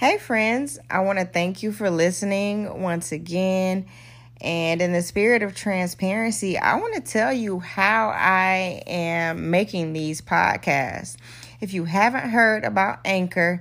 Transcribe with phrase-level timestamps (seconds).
[0.00, 3.84] Hey, friends, I want to thank you for listening once again.
[4.40, 9.92] And in the spirit of transparency, I want to tell you how I am making
[9.92, 11.18] these podcasts.
[11.60, 13.60] If you haven't heard about Anchor,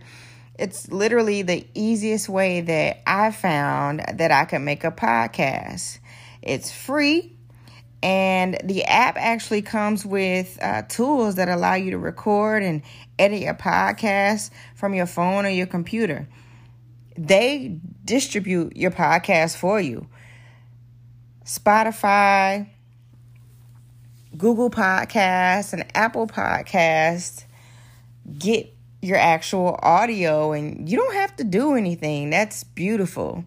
[0.57, 5.99] it's literally the easiest way that I found that I can make a podcast.
[6.41, 7.35] It's free,
[8.01, 12.81] and the app actually comes with uh, tools that allow you to record and
[13.17, 16.27] edit your podcast from your phone or your computer.
[17.17, 20.07] They distribute your podcast for you.
[21.43, 22.69] Spotify,
[24.37, 27.43] Google Podcasts, and Apple Podcasts
[28.37, 32.29] get your actual audio, and you don't have to do anything.
[32.29, 33.43] That's beautiful.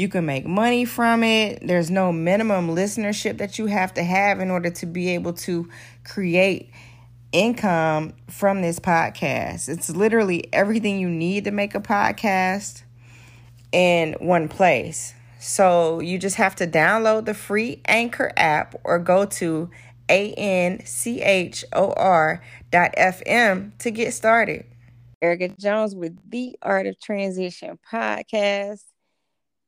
[0.00, 1.58] You can make money from it.
[1.60, 5.68] There's no minimum listenership that you have to have in order to be able to
[6.04, 6.70] create
[7.32, 9.68] income from this podcast.
[9.68, 12.84] It's literally everything you need to make a podcast
[13.72, 15.12] in one place.
[15.38, 19.68] So you just have to download the free Anchor app or go to
[20.08, 24.64] a n c h o r dot fm to get started.
[25.20, 28.89] Erica Jones with the Art of Transition podcast.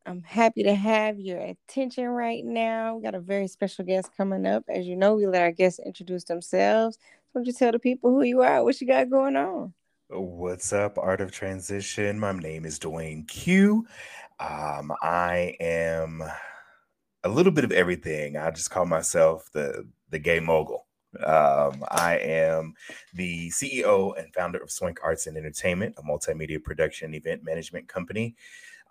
[0.05, 2.97] I'm happy to have your attention right now.
[2.97, 4.65] We got a very special guest coming up.
[4.69, 6.99] As you know, we let our guests introduce themselves.
[7.31, 9.73] Why don't you tell the people who you are, what you got going on?
[10.09, 12.19] What's up, Art of Transition?
[12.19, 13.87] My name is Dewayne Q.
[14.41, 16.23] Um, I am
[17.23, 18.37] a little bit of everything.
[18.37, 20.87] I just call myself the the gay mogul.
[21.25, 22.75] Um, I am
[23.15, 27.89] the CEO and founder of Swank Arts and Entertainment, a multimedia production and event management
[27.89, 28.35] company.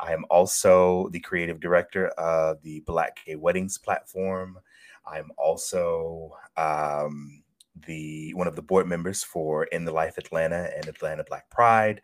[0.02, 4.58] I am also the creative director of the Black Gay Weddings platform.
[5.06, 7.44] I'm also um,
[7.86, 12.02] the one of the board members for In the Life Atlanta and Atlanta Black Pride.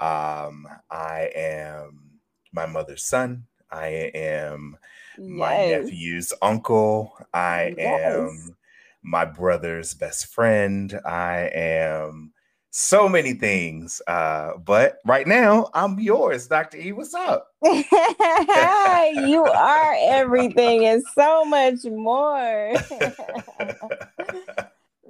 [0.00, 2.20] Um, I am
[2.52, 3.46] my mother's son.
[3.70, 4.76] I am
[5.16, 5.26] yes.
[5.26, 7.16] my nephew's uncle.
[7.32, 8.14] I yes.
[8.14, 8.56] am
[9.02, 11.00] my brother's best friend.
[11.04, 12.32] I am
[12.78, 14.00] so many things.
[14.06, 16.78] Uh, but right now, I'm yours, Dr.
[16.78, 16.92] E.
[16.92, 17.52] What's up?
[17.64, 22.74] you are everything and so much more.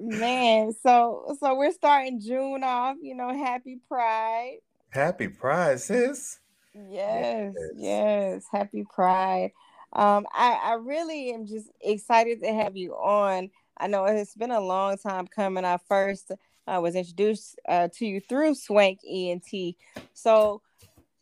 [0.00, 4.58] Man, so so we're starting June off, you know, happy pride.
[4.88, 6.38] Happy pride, sis.
[6.72, 8.44] Yes, yes, yes.
[8.50, 9.50] happy pride.
[9.92, 13.50] Um, I, I really am just excited to have you on.
[13.76, 15.64] I know it's been a long time coming.
[15.64, 16.32] I first
[16.68, 19.74] uh, was introduced uh, to you through Swank ENT.
[20.12, 20.62] So,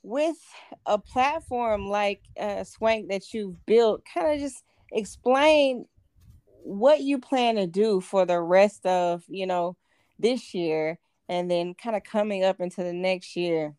[0.02, 0.36] with
[0.86, 4.62] a platform like uh, Swank that you've built, kind of just
[4.92, 5.86] explain
[6.62, 9.76] what you plan to do for the rest of you know
[10.18, 10.98] this year,
[11.28, 13.74] and then kind of coming up into the next year.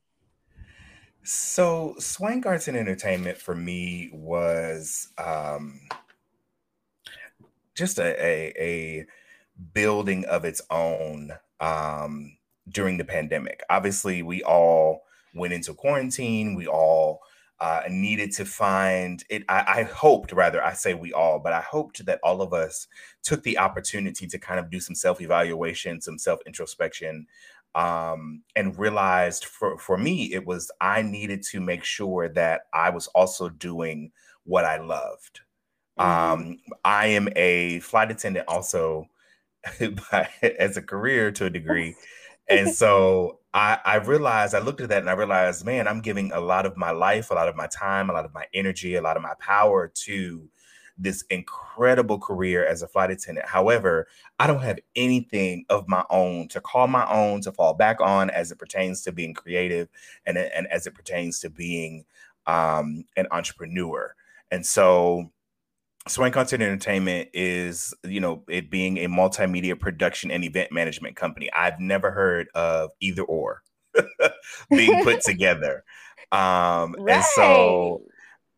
[1.24, 5.82] So, Swank Arts and Entertainment for me was um,
[7.76, 9.06] just a, a, a
[9.74, 12.38] building of its own um,
[12.70, 13.62] during the pandemic.
[13.70, 15.04] Obviously, we all
[15.34, 16.56] went into quarantine.
[16.56, 17.22] We all
[17.60, 19.44] uh, needed to find it.
[19.50, 22.88] I, I, hoped, rather, I say we all, but I hoped that all of us
[23.24, 27.26] took the opportunity to kind of do some self evaluation, some self introspection,
[27.74, 32.90] um, and realized for, for me, it was I needed to make sure that I
[32.90, 34.12] was also doing
[34.44, 35.42] what I loved.
[36.00, 36.42] Mm-hmm.
[36.42, 39.08] Um, I am a flight attendant also
[40.60, 41.96] as a career to a degree.
[42.50, 46.32] and so I, I realized, I looked at that and I realized, man, I'm giving
[46.32, 48.96] a lot of my life, a lot of my time, a lot of my energy,
[48.96, 50.50] a lot of my power to
[50.98, 53.48] this incredible career as a flight attendant.
[53.48, 54.08] However,
[54.40, 58.30] I don't have anything of my own to call my own to fall back on
[58.32, 59.90] as it pertains to being creative
[60.26, 62.06] and, and as it pertains to being
[62.48, 64.16] um, an entrepreneur.
[64.50, 65.32] And so
[66.10, 71.50] Swank Content Entertainment is, you know, it being a multimedia production and event management company.
[71.54, 73.64] I've never heard of either or
[74.70, 75.84] being put together.
[76.32, 77.16] Um, right.
[77.16, 78.02] and so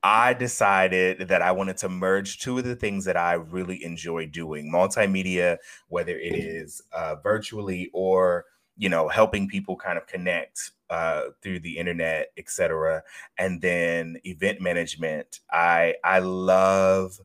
[0.01, 4.27] I decided that I wanted to merge two of the things that I really enjoy
[4.27, 5.57] doing multimedia,
[5.87, 8.45] whether it is uh, virtually or,
[8.77, 13.03] you know, helping people kind of connect uh, through the internet, etc.
[13.37, 15.41] And then event management.
[15.51, 17.19] I I love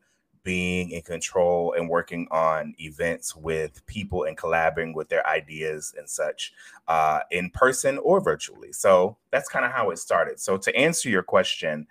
[0.45, 6.09] being in control and working on events with people and collaborating with their ideas and
[6.09, 6.53] such
[6.87, 8.73] uh, in person or virtually.
[8.73, 10.39] So that's kind of how it started.
[10.39, 11.87] So to answer your question,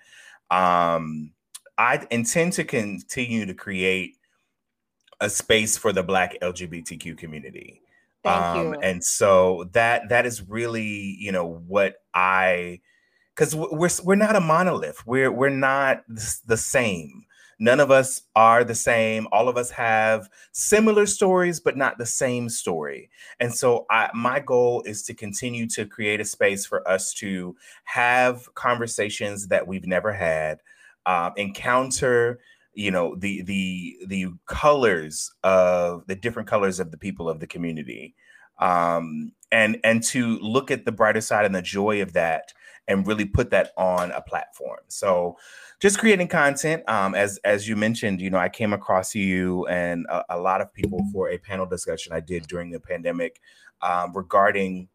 [0.52, 1.32] um,
[1.78, 4.18] I intend to continue to create
[5.20, 7.82] a space for the Black LGBTQ community.
[8.24, 8.74] Thank um, you.
[8.82, 12.82] And so that that is really, you know, what I
[13.36, 15.06] because we're we're not a monolith.
[15.06, 17.26] We're we're not the same.
[17.60, 19.28] None of us are the same.
[19.32, 23.10] All of us have similar stories, but not the same story.
[23.40, 27.56] And so, I, my goal is to continue to create a space for us to
[27.86, 30.60] have conversations that we've never had,
[31.06, 32.40] uh, encounter
[32.74, 37.48] you know the the the colors of the different colors of the people of the
[37.48, 38.16] community
[38.60, 42.54] um and and to look at the brighter side and the joy of that
[42.88, 45.38] and really put that on a platform so
[45.83, 46.81] just creating content.
[46.88, 50.62] Um, as as you mentioned, you know, I came across you and a, a lot
[50.62, 53.41] of people for a panel discussion I did during the pandemic
[53.81, 54.88] um, regarding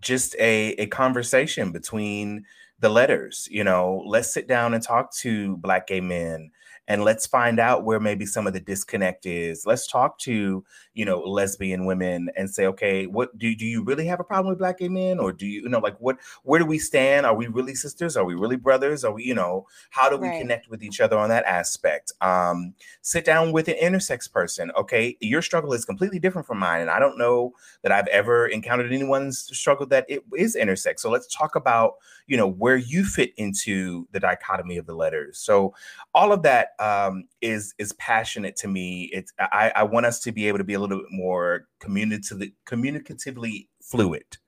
[0.00, 2.44] just a a conversation between
[2.80, 3.46] the letters.
[3.52, 6.50] You know, let's sit down and talk to Black gay men
[6.90, 9.64] and let's find out where maybe some of the disconnect is.
[9.64, 14.06] Let's talk to, you know, lesbian women and say, okay, what do, do you really
[14.06, 15.20] have a problem with black gay men?
[15.20, 17.26] Or do you, you know, like what, where do we stand?
[17.26, 18.16] Are we really sisters?
[18.16, 19.04] Are we really brothers?
[19.04, 20.40] Are we, you know, how do we right.
[20.40, 22.12] connect with each other on that aspect?
[22.22, 24.72] Um, sit down with an intersex person.
[24.76, 25.16] Okay.
[25.20, 26.80] Your struggle is completely different from mine.
[26.80, 27.52] And I don't know
[27.82, 30.98] that I've ever encountered anyone's struggle that it is intersex.
[30.98, 35.38] So let's talk about, you know, where you fit into the dichotomy of the letters.
[35.38, 35.72] So
[36.16, 39.10] all of that um, is is passionate to me.
[39.12, 42.54] It's I, I want us to be able to be a little bit more communicatively
[42.66, 44.38] communicatively fluid.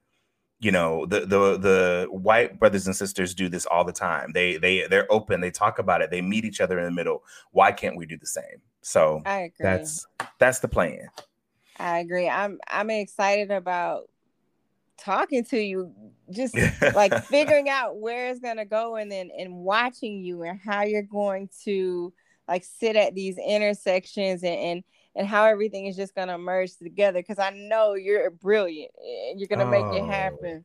[0.58, 4.32] You know, the the the white brothers and sisters do this all the time.
[4.32, 5.40] They they they're open.
[5.40, 6.10] They talk about it.
[6.10, 7.22] They meet each other in the middle.
[7.50, 8.62] Why can't we do the same?
[8.80, 9.54] So I agree.
[9.60, 10.06] That's
[10.38, 11.08] that's the plan.
[11.78, 12.28] I agree.
[12.28, 14.08] I'm I'm excited about
[14.96, 15.92] talking to you
[16.30, 16.56] just
[16.94, 20.82] like figuring out where it's going to go and then and watching you and how
[20.82, 22.12] you're going to
[22.52, 24.84] like sit at these intersections and and,
[25.16, 29.48] and how everything is just gonna merge together because I know you're brilliant and you're
[29.48, 30.06] gonna oh, make it oh.
[30.06, 30.64] happen.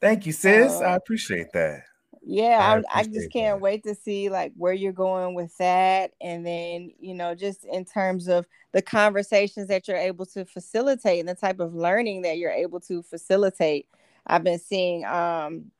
[0.00, 0.80] Thank you, sis.
[0.80, 1.82] I appreciate that.
[2.24, 3.60] Yeah, I, I just can't that.
[3.60, 7.84] wait to see like where you're going with that, and then you know, just in
[7.84, 12.38] terms of the conversations that you're able to facilitate and the type of learning that
[12.38, 13.88] you're able to facilitate.
[14.24, 15.72] I've been seeing um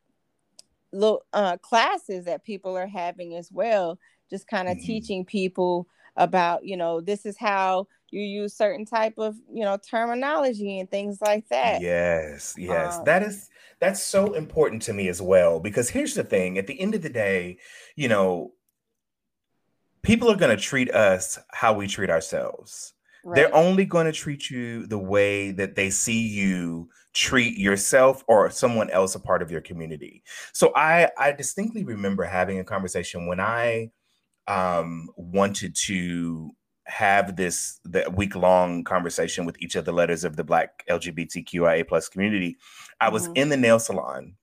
[0.93, 3.99] little uh, classes that people are having as well
[4.32, 4.87] just kind of mm-hmm.
[4.87, 5.87] teaching people
[6.17, 10.90] about you know this is how you use certain type of you know terminology and
[10.90, 13.49] things like that yes yes um, that is
[13.79, 17.02] that's so important to me as well because here's the thing at the end of
[17.02, 17.56] the day
[17.96, 18.52] you know
[20.02, 22.93] people are going to treat us how we treat ourselves
[23.25, 23.37] right.
[23.37, 28.50] they're only going to treat you the way that they see you treat yourself or
[28.50, 33.26] someone else a part of your community so i i distinctly remember having a conversation
[33.26, 33.90] when i
[34.47, 36.50] um, wanted to
[36.85, 41.87] have this the week long conversation with each of the letters of the Black LGBTQIA
[41.87, 42.56] plus community.
[43.00, 43.37] I was mm-hmm.
[43.37, 44.35] in the nail salon,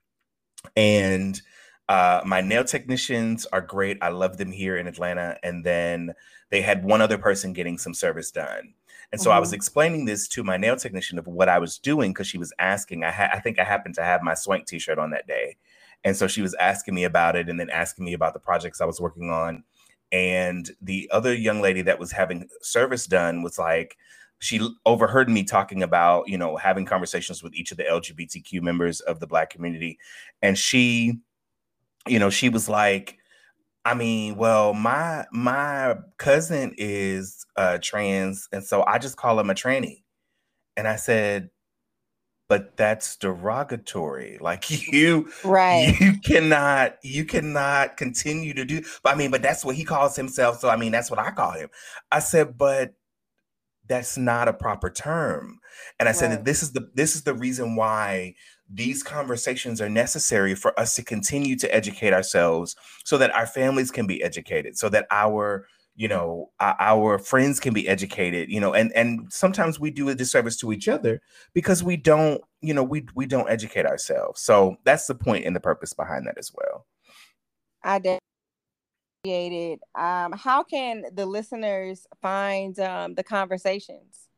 [0.75, 1.41] and
[1.89, 3.97] uh, my nail technicians are great.
[4.01, 5.37] I love them here in Atlanta.
[5.41, 6.13] And then
[6.51, 8.75] they had one other person getting some service done.
[9.11, 9.37] And so mm-hmm.
[9.37, 9.55] I was mm-hmm.
[9.55, 13.03] explaining this to my nail technician of what I was doing because she was asking.
[13.03, 15.57] I, ha- I think I happened to have my swank T-shirt on that day,
[16.03, 18.81] and so she was asking me about it, and then asking me about the projects
[18.81, 19.63] I was working on
[20.11, 23.97] and the other young lady that was having service done was like
[24.39, 29.01] she overheard me talking about you know having conversations with each of the lgbtq members
[29.01, 29.99] of the black community.
[30.41, 31.19] And she
[32.07, 33.17] you know she was like
[33.85, 39.49] i mean well my my cousin is uh trans and so i just call him
[39.49, 40.03] a tranny.
[40.77, 41.49] And i said
[42.49, 45.95] but that's derogatory like you right.
[46.01, 50.15] you cannot you cannot continue to do but i mean but that's what he calls
[50.15, 51.69] himself so i mean that's what i call him.
[52.11, 52.95] I said but
[53.87, 55.59] that's not a proper term.
[55.99, 58.35] And i said that this is the this is the reason why
[58.71, 63.89] these conversations are necessary for us to continue to educate ourselves so that our families
[63.89, 65.65] can be educated so that our
[65.99, 70.15] you know our friends can be educated you know and and sometimes we do a
[70.15, 71.21] disservice to each other
[71.53, 74.41] because we don't you know we we don't educate ourselves.
[74.41, 76.85] So that's the point and the purpose behind that as well.
[77.83, 78.19] I
[79.25, 84.28] appreciate um how can the listeners find um the conversations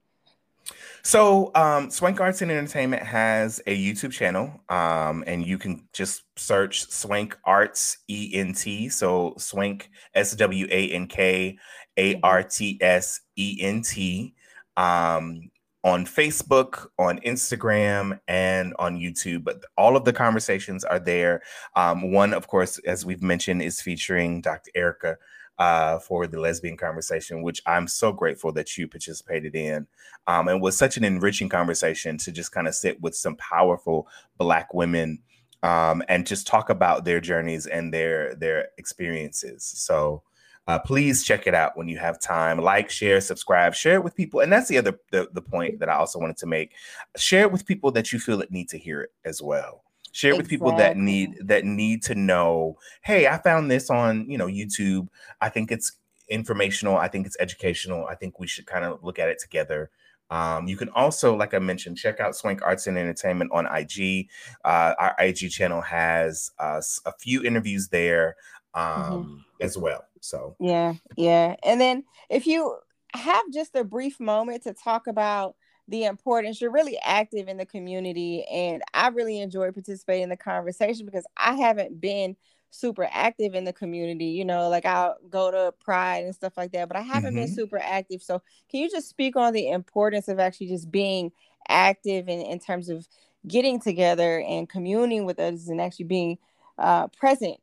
[1.03, 6.23] so, um, Swank Arts and Entertainment has a YouTube channel, um, and you can just
[6.37, 8.89] search Swank Arts E N T.
[8.89, 11.57] So, Swank S W A N K
[11.97, 14.35] A R T S E N T
[14.77, 15.49] um,
[15.83, 19.43] on Facebook, on Instagram, and on YouTube.
[19.43, 21.41] But all of the conversations are there.
[21.75, 24.71] Um, one, of course, as we've mentioned, is featuring Dr.
[24.75, 25.17] Erica
[25.61, 29.85] uh, for the lesbian conversation, which I'm so grateful that you participated in.
[30.25, 34.07] Um, and was such an enriching conversation to just kind of sit with some powerful
[34.39, 35.19] Black women
[35.61, 39.63] um, and just talk about their journeys and their their experiences.
[39.63, 40.23] So
[40.65, 42.57] uh, please check it out when you have time.
[42.57, 44.39] Like, share, subscribe, share it with people.
[44.39, 46.71] And that's the other the, the point that I also wanted to make.
[47.17, 49.83] Share it with people that you feel that need to hear it as well.
[50.11, 54.29] Share it with people that need that need to know, hey, I found this on
[54.29, 55.07] you know YouTube.
[55.39, 55.93] I think it's
[56.27, 56.97] informational.
[56.97, 58.05] I think it's educational.
[58.07, 59.89] I think we should kind of look at it together.
[60.31, 64.29] Um, you can also, like I mentioned, check out Swank Arts and Entertainment on IG.
[64.63, 68.37] Uh, our IG channel has uh, a few interviews there
[68.73, 69.13] mm-hmm.
[69.13, 69.35] um, mm-hmm.
[69.59, 70.05] as well.
[70.21, 71.55] So yeah, yeah.
[71.63, 72.77] And then if you
[73.13, 75.55] have just a brief moment to talk about
[75.91, 80.37] the importance, you're really active in the community, and I really enjoy participating in the
[80.37, 82.35] conversation because I haven't been
[82.71, 84.27] super active in the community.
[84.27, 87.45] You know, like I'll go to Pride and stuff like that, but I haven't mm-hmm.
[87.45, 88.23] been super active.
[88.23, 91.31] So can you just speak on the importance of actually just being
[91.67, 93.07] active in, in terms of
[93.47, 96.37] getting together and communing with others and actually being
[96.77, 97.57] uh, present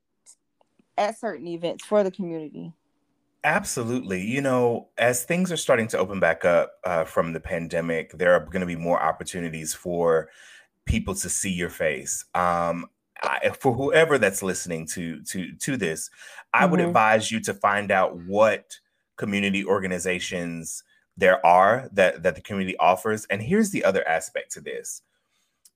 [0.96, 2.72] at certain events for the community.
[3.44, 4.22] Absolutely.
[4.22, 8.34] You know, as things are starting to open back up uh, from the pandemic, there
[8.34, 10.28] are going to be more opportunities for
[10.86, 12.24] people to see your face.
[12.34, 12.86] Um,
[13.22, 16.10] I, for whoever that's listening to to to this,
[16.52, 16.70] I mm-hmm.
[16.70, 18.78] would advise you to find out what
[19.16, 20.84] community organizations
[21.16, 23.24] there are that that the community offers.
[23.26, 25.02] And here's the other aspect to this.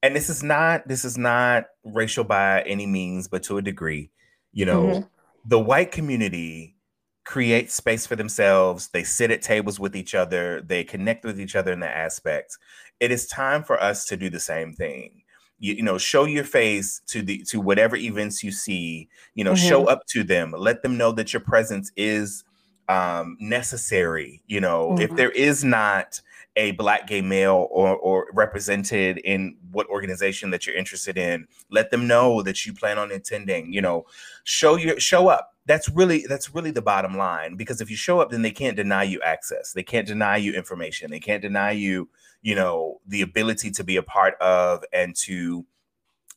[0.03, 4.11] And this is not this is not racial by any means, but to a degree
[4.53, 5.01] you know, mm-hmm.
[5.47, 6.77] the white community
[7.25, 8.89] creates space for themselves.
[8.89, 10.61] They sit at tables with each other.
[10.63, 12.59] They connect with each other in that aspect.
[13.01, 15.23] It is time for us to do the same thing.
[15.59, 19.09] You, you know, show your face to the to whatever events you see.
[19.35, 19.69] You know, mm-hmm.
[19.69, 20.55] show up to them.
[20.57, 22.45] Let them know that your presence is
[22.89, 24.43] um, necessary.
[24.47, 25.03] You know, mm-hmm.
[25.03, 26.21] if there is not
[26.57, 31.91] a black gay male or, or represented in what organization that you're interested in let
[31.91, 34.05] them know that you plan on attending you know
[34.45, 38.21] show your show up that's really that's really the bottom line because if you show
[38.21, 39.73] up then they can't deny you access.
[39.73, 41.11] They can't deny you information.
[41.11, 42.09] They can't deny you
[42.43, 45.65] you know the ability to be a part of and to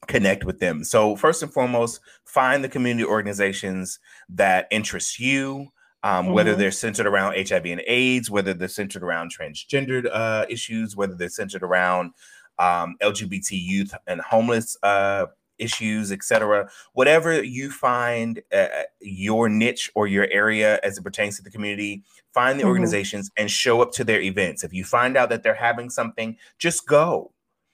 [0.07, 0.83] connect with them.
[0.83, 5.71] So first and foremost find the community organizations that interest you
[6.05, 6.33] um, mm-hmm.
[6.35, 11.15] whether they're centered around HIV and AIDS, whether they're centered around transgendered uh, issues, whether
[11.15, 12.11] they're centered around
[12.59, 15.25] um, LGBT youth and homeless uh,
[15.59, 16.69] issues, etc.
[16.93, 18.67] Whatever you find uh,
[18.99, 22.69] your niche or your area as it pertains to the community, find the mm-hmm.
[22.69, 24.63] organizations and show up to their events.
[24.63, 27.31] If you find out that they're having something, just go.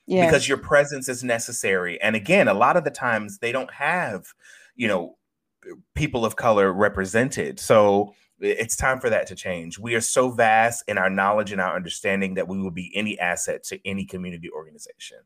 [0.07, 0.25] Yeah.
[0.25, 2.01] Because your presence is necessary.
[2.01, 4.33] And again, a lot of the times they don't have,
[4.75, 5.17] you know,
[5.95, 7.59] people of color represented.
[7.59, 9.77] So it's time for that to change.
[9.77, 13.19] We are so vast in our knowledge and our understanding that we will be any
[13.19, 15.19] asset to any community organization.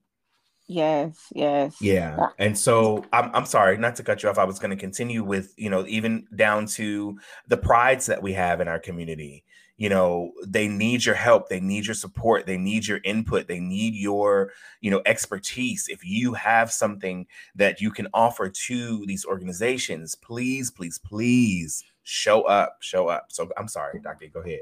[0.67, 1.75] Yes, yes.
[1.79, 2.27] Yeah.
[2.39, 4.39] And so I'm I'm sorry, not to cut you off.
[4.39, 8.33] I was going to continue with, you know, even down to the prides that we
[8.33, 9.43] have in our community.
[9.77, 13.59] You know, they need your help, they need your support, they need your input, they
[13.59, 15.89] need your, you know, expertise.
[15.89, 22.43] If you have something that you can offer to these organizations, please, please, please show
[22.43, 23.33] up, show up.
[23.33, 24.61] So I'm sorry, Doctor, go ahead.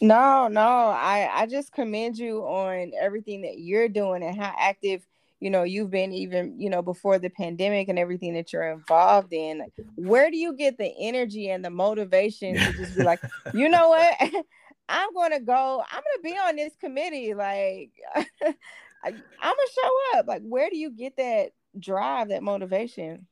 [0.00, 5.04] No, no, I I just commend you on everything that you're doing and how active
[5.42, 9.32] you know you've been even you know before the pandemic and everything that you're involved
[9.32, 13.20] in where do you get the energy and the motivation to just be like
[13.54, 14.16] you know what?
[14.88, 20.26] I'm gonna go i'm gonna be on this committee like I, i'm gonna show up.
[20.28, 23.26] Like where do you get that drive that motivation?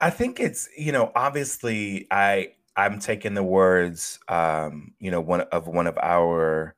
[0.00, 5.42] I think it's you know obviously i I'm taking the words, um, you know, one
[5.42, 6.74] of one of our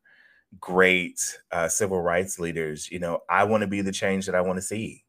[0.60, 2.90] great uh, civil rights leaders.
[2.90, 5.01] You know, I want to be the change that I want to see.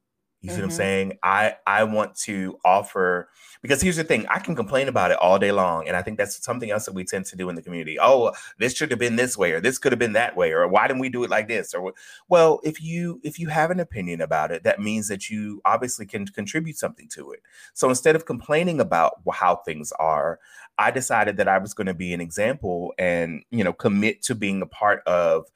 [0.44, 0.62] You see mm-hmm.
[0.62, 0.78] what I'm mm-hmm.
[0.78, 1.18] saying?
[1.24, 3.30] I I want to offer
[3.64, 5.88] because here's the thing, I can complain about it all day long.
[5.88, 7.98] And I think that's something else that we tend to do in the community.
[7.98, 10.68] Oh, this should have been this way, or this could have been that way, or
[10.68, 11.74] why didn't we do it like this?
[11.74, 11.94] Or
[12.28, 16.06] well, if you if you have an opinion about it, that means that you obviously
[16.06, 17.40] can contribute something to it.
[17.74, 20.40] So instead of complaining about how things are,
[20.78, 24.36] I decided that I was going to be an example and you know commit to
[24.36, 25.48] being a part of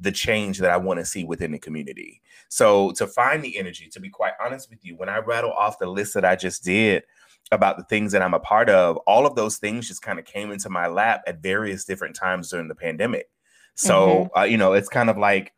[0.00, 2.20] the change that I want to see within the community.
[2.48, 5.78] So to find the energy, to be quite honest with you, when I rattle off
[5.78, 7.04] the list that I just did
[7.52, 10.24] about the things that I'm a part of, all of those things just kind of
[10.24, 13.28] came into my lap at various different times during the pandemic.
[13.74, 14.38] So mm-hmm.
[14.38, 15.52] uh, you know, it's kind of like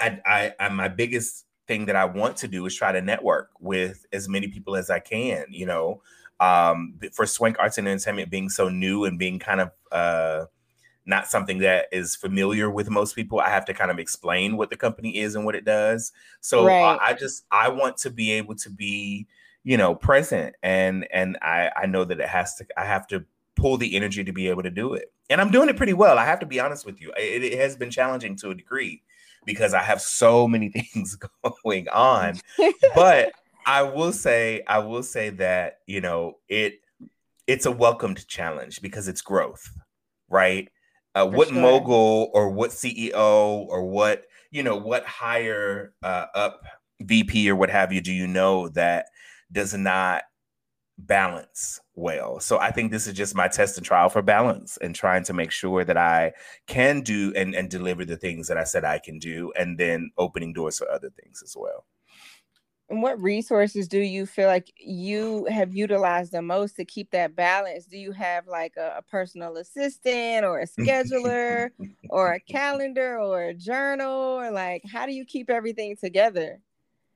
[0.00, 3.50] I, I, I, my biggest thing that I want to do is try to network
[3.60, 5.46] with as many people as I can.
[5.50, 6.02] You know,
[6.40, 10.44] um, for Swank Arts and Entertainment being so new and being kind of uh,
[11.06, 13.40] not something that is familiar with most people.
[13.40, 16.12] I have to kind of explain what the company is and what it does.
[16.40, 16.98] So right.
[17.00, 19.26] I, I just I want to be able to be,
[19.62, 23.24] you know, present and and I I know that it has to I have to
[23.56, 25.12] pull the energy to be able to do it.
[25.30, 26.18] And I'm doing it pretty well.
[26.18, 27.12] I have to be honest with you.
[27.16, 29.02] It, it has been challenging to a degree
[29.44, 31.16] because I have so many things
[31.64, 32.40] going on.
[32.94, 33.32] but
[33.66, 36.80] I will say I will say that, you know, it
[37.46, 39.70] it's a welcomed challenge because it's growth,
[40.28, 40.68] right?
[41.14, 41.60] Uh, what sure.
[41.60, 46.62] mogul or what CEO or what you know what higher uh, up
[47.00, 49.06] VP or what have you do you know that
[49.52, 50.22] does not
[50.98, 52.40] balance well.
[52.40, 55.32] So I think this is just my test and trial for balance and trying to
[55.32, 56.32] make sure that I
[56.66, 60.10] can do and, and deliver the things that I said I can do and then
[60.16, 61.84] opening doors for other things as well.
[62.94, 67.34] And what resources do you feel like you have utilized the most to keep that
[67.34, 67.86] balance?
[67.86, 71.70] Do you have like a, a personal assistant or a scheduler
[72.08, 76.60] or a calendar or a journal or like how do you keep everything together?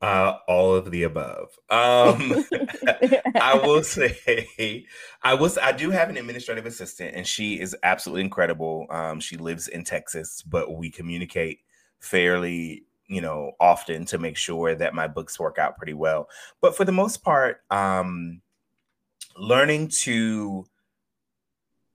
[0.03, 1.51] Uh, all of the above.
[1.71, 2.45] Um,
[3.41, 4.85] I will say,
[5.23, 8.89] I was, I do have an administrative assistant, and she is absolutely incredible.
[8.91, 11.61] Um, she lives in Texas, but we communicate
[12.01, 16.29] fairly you know often to make sure that my books work out pretty well
[16.61, 18.41] but for the most part um
[19.37, 20.65] learning to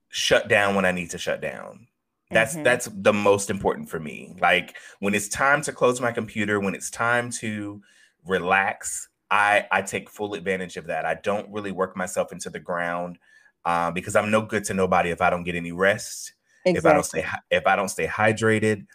[0.09, 1.87] shut down when i need to shut down
[2.31, 2.63] that's mm-hmm.
[2.63, 6.75] that's the most important for me like when it's time to close my computer when
[6.75, 7.81] it's time to
[8.25, 12.59] relax i i take full advantage of that i don't really work myself into the
[12.59, 13.17] ground
[13.65, 16.33] uh, because i'm no good to nobody if i don't get any rest
[16.65, 16.77] exactly.
[16.77, 18.85] if i don't stay if i don't stay hydrated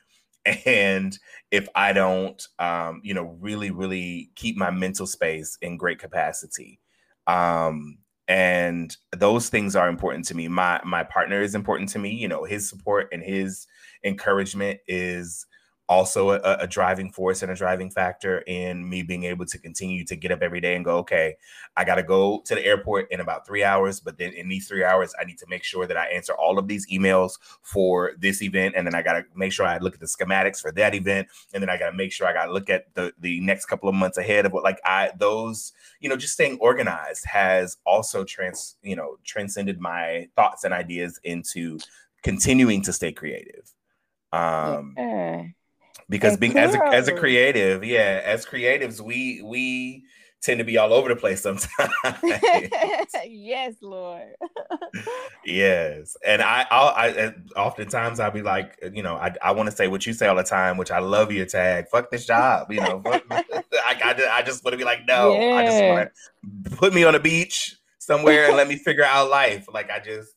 [0.66, 1.18] and
[1.50, 6.80] if I don't, um, you know, really, really keep my mental space in great capacity.
[7.26, 10.48] Um, and those things are important to me.
[10.48, 12.10] My my partner is important to me.
[12.14, 13.66] You know, his support and his
[14.04, 15.46] encouragement is
[15.88, 20.04] also a, a, driving force and a driving factor in me being able to continue
[20.04, 21.34] to get up every day and go, okay,
[21.76, 23.98] I got to go to the airport in about three hours.
[23.98, 26.58] But then in these three hours, I need to make sure that I answer all
[26.58, 28.74] of these emails for this event.
[28.76, 31.28] And then I got to make sure I look at the schematics for that event.
[31.54, 33.64] And then I got to make sure I got to look at the, the next
[33.64, 37.78] couple of months ahead of what, like, I, those, you know, just staying organized has
[37.86, 41.78] also trans, you know, transcended my thoughts and ideas into
[42.22, 43.72] continuing to stay creative.
[44.32, 45.44] Um, yeah
[46.08, 50.04] because being as a, as a creative, yeah, as creatives, we we
[50.40, 51.92] tend to be all over the place sometimes.
[53.26, 54.34] yes, Lord.
[55.44, 59.74] yes, and I, I'll, I, oftentimes I'll be like, you know, I, I want to
[59.74, 61.88] say what you say all the time, which I love your tag.
[61.88, 63.02] Fuck this job, you know.
[63.06, 63.44] I,
[63.82, 65.54] I, I just want to be like, no, yeah.
[65.54, 66.10] I just want
[66.64, 69.66] to put me on a beach somewhere and let me figure out life.
[69.72, 70.32] Like I just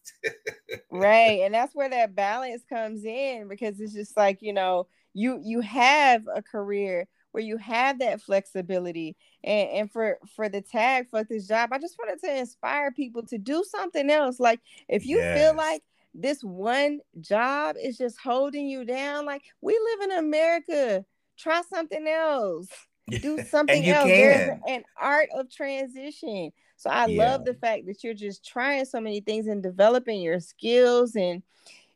[0.92, 5.40] right, and that's where that balance comes in because it's just like you know you
[5.44, 11.08] you have a career where you have that flexibility and, and for for the tag
[11.10, 15.06] for this job i just wanted to inspire people to do something else like if
[15.06, 15.40] you yes.
[15.40, 21.06] feel like this one job is just holding you down like we live in america
[21.38, 22.68] try something else
[23.10, 24.10] do something else can.
[24.10, 27.24] there's an art of transition so i yeah.
[27.24, 31.42] love the fact that you're just trying so many things and developing your skills and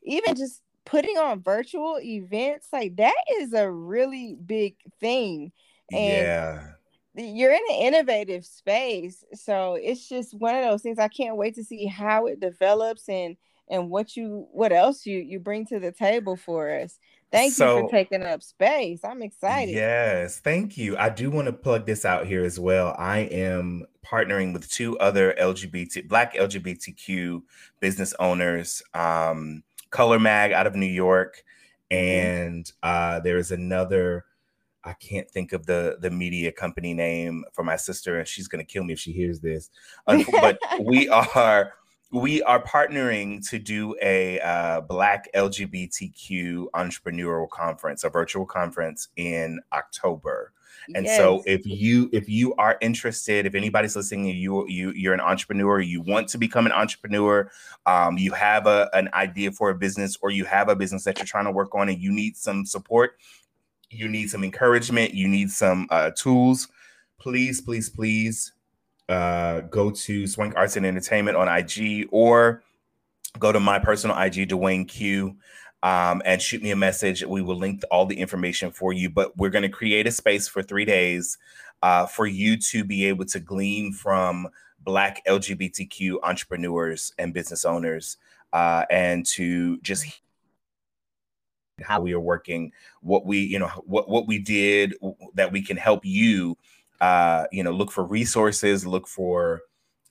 [0.04, 5.52] even just putting on virtual events like that is a really big thing.
[5.92, 6.68] And yeah.
[7.16, 11.54] you're in an innovative space so it's just one of those things i can't wait
[11.54, 13.38] to see how it develops and
[13.70, 17.00] and what you what else you you bring to the table for us.
[17.32, 19.04] Thank so, you for taking up space.
[19.04, 19.74] I'm excited.
[19.74, 20.98] Yes thank you.
[20.98, 22.96] I do want to plug this out here as well.
[22.98, 27.42] I am partnering with two other lgbt black lgbtq
[27.80, 31.44] business owners um Color Mag out of New York,
[31.92, 31.98] mm-hmm.
[31.98, 34.26] and uh, there is another.
[34.84, 38.64] I can't think of the the media company name for my sister, and she's gonna
[38.64, 39.70] kill me if she hears this.
[40.06, 41.74] but we are
[42.12, 49.60] we are partnering to do a uh, Black LGBTQ entrepreneurial conference, a virtual conference in
[49.74, 50.54] October.
[50.94, 51.18] And yes.
[51.18, 55.80] so if you if you are interested, if anybody's listening, you you you're an entrepreneur,
[55.80, 57.50] you want to become an entrepreneur,
[57.86, 61.18] um, you have a, an idea for a business, or you have a business that
[61.18, 63.18] you're trying to work on, and you need some support,
[63.90, 66.68] you need some encouragement, you need some uh, tools.
[67.18, 68.52] Please, please, please
[69.10, 72.62] uh, go to Swank Arts and Entertainment on IG or
[73.40, 75.36] go to my personal IG, Dewayne Q
[75.86, 77.24] um, and shoot me a message.
[77.24, 79.08] We will link all the information for you.
[79.08, 81.38] But we're going to create a space for three days
[81.84, 88.18] uh, for you to be able to glean from Black LGBTQ entrepreneurs and business owners
[88.52, 90.08] uh, and to just
[91.82, 92.72] how we are working,
[93.02, 94.96] what we, you know, what what we did
[95.36, 96.58] that we can help you
[97.02, 99.62] uh, you know, look for resources, look for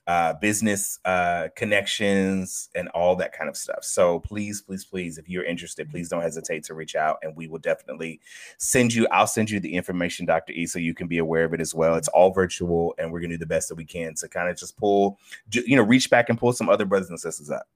[0.07, 3.83] uh, business uh, connections and all that kind of stuff.
[3.83, 7.47] So please, please, please, if you're interested, please don't hesitate to reach out and we
[7.47, 8.19] will definitely
[8.57, 9.07] send you.
[9.11, 10.53] I'll send you the information, Dr.
[10.53, 11.95] E, so you can be aware of it as well.
[11.95, 14.49] It's all virtual and we're going to do the best that we can to kind
[14.49, 15.17] of just pull,
[15.51, 17.67] you know, reach back and pull some other brothers and sisters up.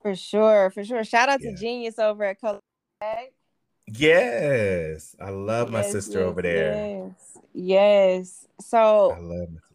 [0.00, 0.70] For sure.
[0.70, 1.02] For sure.
[1.02, 1.50] Shout out yeah.
[1.50, 2.60] to Genius over at Color.
[3.86, 5.16] Yes.
[5.20, 7.04] I love yes, my sister yes, over there.
[7.04, 7.38] Yes.
[7.52, 8.46] Yes.
[8.60, 9.16] So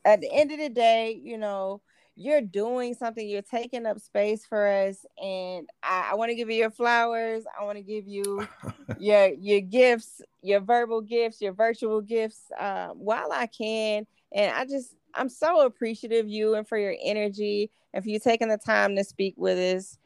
[0.05, 1.81] at the end of the day, you know,
[2.15, 5.05] you're doing something, you're taking up space for us.
[5.21, 7.43] And I, I want to give you your flowers.
[7.59, 8.47] I want to give you
[8.99, 14.05] your your gifts, your verbal gifts, your virtual gifts, um, while I can.
[14.31, 18.19] And I just I'm so appreciative of you and for your energy and for you
[18.19, 19.97] taking the time to speak with us.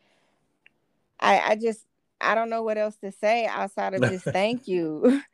[1.19, 1.85] I, I just
[2.21, 5.21] I don't know what else to say outside of just thank you.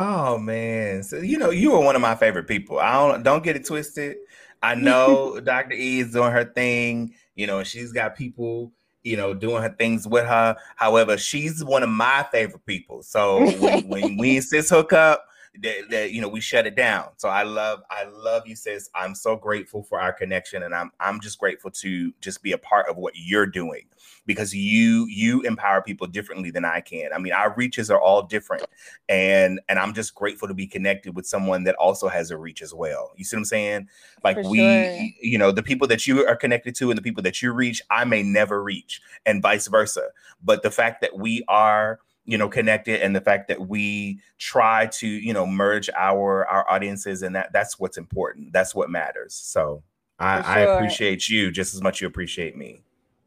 [0.00, 2.78] Oh man, so you know you are one of my favorite people.
[2.78, 4.16] I don't don't get it twisted.
[4.62, 5.74] I know Dr.
[5.74, 7.14] E is doing her thing.
[7.34, 10.56] You know, she's got people you know doing her things with her.
[10.76, 13.02] However, she's one of my favorite people.
[13.02, 15.26] So when, when we and sis hook up,
[15.60, 17.08] that, that you know we shut it down.
[17.16, 18.90] So I love I love you, sis.
[18.94, 22.58] I'm so grateful for our connection, and I'm I'm just grateful to just be a
[22.58, 23.84] part of what you're doing
[24.26, 27.12] because you you empower people differently than I can.
[27.12, 28.66] I mean, our reaches are all different,
[29.08, 32.62] and and I'm just grateful to be connected with someone that also has a reach
[32.62, 33.12] as well.
[33.16, 33.88] You see what I'm saying?
[34.22, 35.08] Like for we, sure.
[35.22, 37.82] you know, the people that you are connected to and the people that you reach,
[37.90, 40.08] I may never reach, and vice versa.
[40.42, 44.86] But the fact that we are you know connected and the fact that we try
[44.86, 48.52] to you know merge our our audiences and that that's what's important.
[48.52, 49.34] That's what matters.
[49.34, 49.82] So
[50.18, 50.50] I, sure.
[50.50, 52.82] I appreciate you just as much you appreciate me.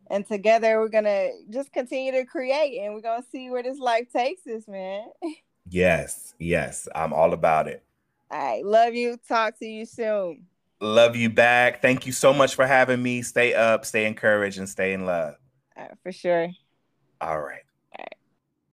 [0.07, 4.07] And together we're gonna just continue to create and we're gonna see where this life
[4.13, 5.05] takes us man.
[5.69, 6.87] Yes yes.
[6.93, 7.83] I'm all about it.
[8.29, 9.17] All right love you.
[9.27, 10.45] Talk to you soon.
[10.79, 11.81] Love you back.
[11.81, 13.23] Thank you so much for having me.
[13.23, 15.35] Stay up stay encouraged and stay in love.
[16.03, 16.49] For sure.
[17.19, 17.63] All right